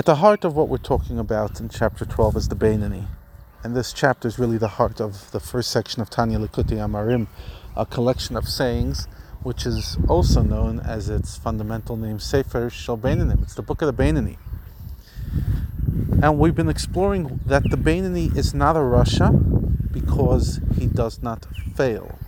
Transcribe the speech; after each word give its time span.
At 0.00 0.06
the 0.06 0.14
heart 0.14 0.46
of 0.46 0.56
what 0.56 0.70
we're 0.70 0.78
talking 0.78 1.18
about 1.18 1.60
in 1.60 1.68
chapter 1.68 2.06
12 2.06 2.36
is 2.36 2.48
the 2.48 2.56
Beinani. 2.56 3.04
And 3.62 3.76
this 3.76 3.92
chapter 3.92 4.26
is 4.28 4.38
really 4.38 4.56
the 4.56 4.80
heart 4.80 4.98
of 4.98 5.30
the 5.30 5.40
first 5.40 5.70
section 5.70 6.00
of 6.00 6.08
Tanya 6.08 6.38
Likutei 6.38 6.78
Amarim, 6.78 7.26
a 7.76 7.84
collection 7.84 8.34
of 8.34 8.48
sayings, 8.48 9.06
which 9.42 9.66
is 9.66 9.98
also 10.08 10.40
known 10.40 10.80
as 10.80 11.10
its 11.10 11.36
fundamental 11.36 11.98
name, 11.98 12.18
Sefer 12.18 12.70
Shel 12.70 12.96
Beinanim. 12.96 13.42
It's 13.42 13.52
the 13.52 13.60
book 13.60 13.82
of 13.82 13.94
the 13.94 14.02
Beinani. 14.02 14.38
And 16.22 16.38
we've 16.38 16.54
been 16.54 16.70
exploring 16.70 17.38
that 17.44 17.64
the 17.64 17.76
Beinani 17.76 18.34
is 18.34 18.54
not 18.54 18.76
a 18.76 18.78
Rasha 18.78 19.92
because 19.92 20.62
he 20.78 20.86
does 20.86 21.22
not 21.22 21.44
fail. 21.76 22.18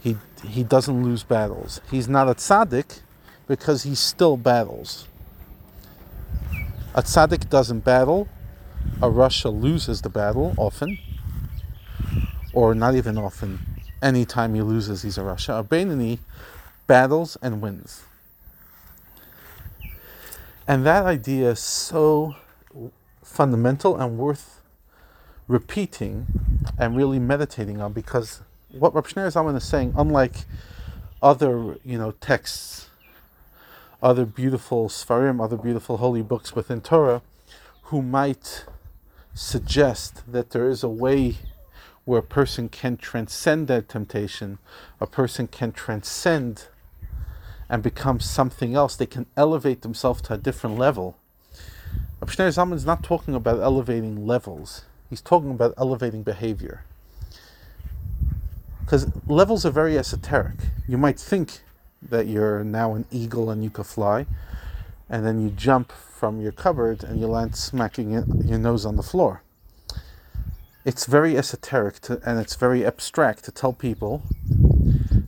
He, 0.00 0.16
he 0.48 0.64
doesn't 0.64 1.04
lose 1.04 1.24
battles. 1.24 1.82
He's 1.90 2.08
not 2.08 2.26
a 2.26 2.34
tzaddik 2.34 3.00
because 3.46 3.82
he 3.82 3.94
still 3.94 4.38
battles. 4.38 5.08
A 6.94 7.02
tzaddik 7.02 7.48
doesn't 7.48 7.80
battle. 7.80 8.28
A 9.00 9.08
Rasha 9.08 9.50
loses 9.50 10.02
the 10.02 10.10
battle 10.10 10.54
often, 10.58 10.98
or 12.52 12.74
not 12.74 12.94
even 12.94 13.16
often. 13.16 13.60
Anytime 14.02 14.54
he 14.54 14.60
loses, 14.60 15.02
he's 15.02 15.16
a 15.16 15.22
Rasha. 15.22 15.60
A 15.60 15.64
Beinani 15.64 16.18
battles 16.86 17.38
and 17.40 17.62
wins. 17.62 18.02
And 20.68 20.84
that 20.84 21.06
idea 21.06 21.52
is 21.52 21.60
so 21.60 22.36
fundamental 23.22 23.96
and 23.96 24.18
worth 24.18 24.60
repeating 25.48 26.26
and 26.78 26.96
really 26.96 27.18
meditating 27.18 27.80
on 27.80 27.92
because 27.92 28.42
what 28.70 28.94
Rav 28.94 29.06
Shneur 29.06 29.32
Zalman 29.32 29.56
is 29.56 29.64
saying, 29.64 29.94
unlike 29.96 30.44
other 31.22 31.76
you 31.84 31.96
know 31.96 32.12
texts, 32.12 32.88
other 34.02 34.24
beautiful 34.24 34.88
Sfarim, 34.88 35.42
other 35.42 35.56
beautiful 35.56 35.98
holy 35.98 36.22
books 36.22 36.54
within 36.54 36.80
Torah, 36.80 37.22
who 37.84 38.02
might 38.02 38.64
suggest 39.34 40.30
that 40.30 40.50
there 40.50 40.68
is 40.68 40.82
a 40.82 40.88
way 40.88 41.36
where 42.04 42.18
a 42.18 42.22
person 42.22 42.68
can 42.68 42.96
transcend 42.96 43.68
that 43.68 43.88
temptation, 43.88 44.58
a 45.00 45.06
person 45.06 45.46
can 45.46 45.70
transcend 45.72 46.66
and 47.68 47.82
become 47.82 48.18
something 48.20 48.74
else. 48.74 48.96
They 48.96 49.06
can 49.06 49.26
elevate 49.36 49.82
themselves 49.82 50.20
to 50.22 50.34
a 50.34 50.38
different 50.38 50.78
level. 50.78 51.16
Rav 52.20 52.30
Shneur 52.30 52.48
Zalman 52.48 52.74
is 52.74 52.84
not 52.84 53.02
talking 53.02 53.34
about 53.34 53.60
elevating 53.60 54.26
levels. 54.26 54.84
He's 55.08 55.22
talking 55.22 55.50
about 55.50 55.74
elevating 55.78 56.22
behavior. 56.22 56.84
Because 58.80 59.06
levels 59.26 59.64
are 59.64 59.70
very 59.70 59.96
esoteric. 59.96 60.56
You 60.88 60.98
might 60.98 61.18
think 61.18 61.62
that 62.08 62.26
you're 62.26 62.64
now 62.64 62.94
an 62.94 63.04
eagle 63.10 63.50
and 63.50 63.62
you 63.62 63.70
can 63.70 63.84
fly, 63.84 64.26
and 65.08 65.24
then 65.26 65.42
you 65.42 65.50
jump 65.50 65.92
from 65.92 66.40
your 66.40 66.52
cupboard 66.52 67.02
and 67.02 67.20
you 67.20 67.26
land 67.26 67.56
smacking 67.56 68.12
your 68.44 68.58
nose 68.58 68.86
on 68.86 68.96
the 68.96 69.02
floor. 69.02 69.42
It's 70.84 71.06
very 71.06 71.36
esoteric 71.36 72.00
to, 72.00 72.20
and 72.24 72.40
it's 72.40 72.56
very 72.56 72.84
abstract 72.84 73.44
to 73.44 73.52
tell 73.52 73.72
people 73.72 74.22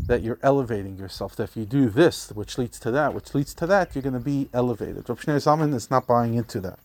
that 0.06 0.22
you're 0.22 0.38
elevating 0.42 0.96
yourself. 0.96 1.36
That 1.36 1.44
if 1.44 1.56
you 1.56 1.64
do 1.64 1.88
this, 1.88 2.30
which 2.32 2.58
leads 2.58 2.78
to 2.80 2.90
that, 2.90 3.14
which 3.14 3.34
leads 3.34 3.54
to 3.54 3.66
that, 3.66 3.94
you're 3.94 4.02
going 4.02 4.14
to 4.14 4.20
be 4.20 4.48
elevated. 4.52 5.08
Rav 5.08 5.20
Shneur 5.20 5.36
Zalman 5.36 5.74
is 5.74 5.90
not 5.90 6.06
buying 6.06 6.34
into 6.34 6.60
that. 6.60 6.78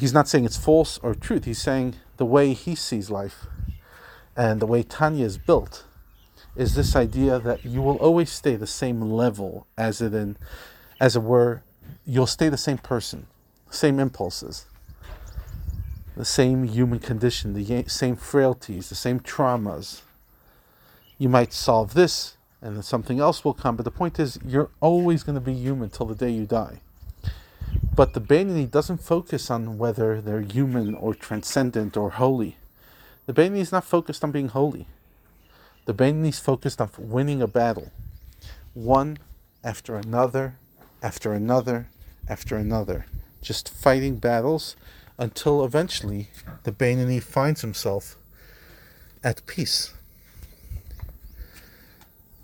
He's 0.00 0.14
not 0.14 0.28
saying 0.28 0.44
it's 0.44 0.56
false 0.56 0.98
or 0.98 1.14
truth. 1.14 1.44
He's 1.44 1.60
saying 1.60 1.96
the 2.16 2.24
way 2.24 2.54
he 2.54 2.74
sees 2.74 3.10
life 3.10 3.46
and 4.36 4.60
the 4.60 4.66
way 4.66 4.82
Tanya 4.82 5.24
is 5.24 5.38
built 5.38 5.84
is 6.56 6.74
this 6.74 6.94
idea 6.94 7.38
that 7.38 7.64
you 7.64 7.82
will 7.82 7.96
always 7.96 8.30
stay 8.30 8.56
the 8.56 8.66
same 8.66 9.00
level 9.00 9.66
as 9.76 10.00
it 10.00 10.14
in, 10.14 10.36
as 11.00 11.16
it 11.16 11.22
were, 11.22 11.62
you'll 12.06 12.26
stay 12.26 12.48
the 12.48 12.56
same 12.56 12.78
person, 12.78 13.26
same 13.70 13.98
impulses, 13.98 14.66
the 16.16 16.24
same 16.24 16.64
human 16.64 16.98
condition, 16.98 17.54
the 17.54 17.84
same 17.88 18.16
frailties, 18.16 18.88
the 18.88 18.94
same 18.94 19.18
traumas, 19.18 20.02
you 21.18 21.28
might 21.28 21.52
solve 21.52 21.94
this 21.94 22.36
and 22.60 22.76
then 22.76 22.82
something 22.82 23.20
else 23.20 23.44
will 23.44 23.54
come. 23.54 23.76
But 23.76 23.84
the 23.84 23.90
point 23.90 24.18
is, 24.18 24.38
you're 24.44 24.70
always 24.80 25.22
going 25.22 25.34
to 25.34 25.40
be 25.40 25.54
human 25.54 25.90
till 25.90 26.06
the 26.06 26.14
day 26.14 26.30
you 26.30 26.46
die. 26.46 26.80
But 27.94 28.14
the 28.14 28.20
Beinani 28.20 28.70
doesn't 28.70 28.98
focus 28.98 29.50
on 29.50 29.78
whether 29.78 30.20
they're 30.20 30.40
human 30.40 30.94
or 30.94 31.14
transcendent 31.14 31.96
or 31.96 32.10
holy. 32.10 32.56
The 33.26 33.34
Beinani 33.34 33.58
is 33.58 33.70
not 33.70 33.84
focused 33.84 34.24
on 34.24 34.32
being 34.32 34.48
holy. 34.48 34.86
The 35.86 35.94
Beinani 35.94 36.28
is 36.28 36.38
focused 36.38 36.80
on 36.80 36.90
winning 36.98 37.42
a 37.42 37.46
battle, 37.46 37.90
one 38.72 39.18
after 39.62 39.96
another, 39.96 40.56
after 41.02 41.32
another, 41.32 41.88
after 42.28 42.56
another, 42.56 43.06
just 43.42 43.68
fighting 43.68 44.16
battles 44.16 44.76
until 45.18 45.64
eventually 45.64 46.30
the 46.64 46.72
Beinani 46.72 47.22
finds 47.22 47.60
himself 47.60 48.16
at 49.22 49.46
peace 49.46 49.94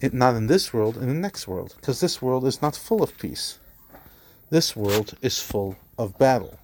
it, 0.00 0.14
not 0.14 0.34
in 0.34 0.46
this 0.46 0.72
world, 0.72 0.96
in 0.96 1.08
the 1.08 1.14
next 1.14 1.46
world, 1.46 1.74
because 1.76 2.00
this 2.00 2.22
world 2.22 2.46
is 2.46 2.62
not 2.62 2.74
full 2.74 3.02
of 3.02 3.16
peace. 3.18 3.58
This 4.48 4.74
world 4.74 5.16
is 5.20 5.38
full 5.38 5.76
of 5.98 6.18
battle. 6.18 6.58